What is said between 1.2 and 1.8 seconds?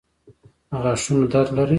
درد لرئ؟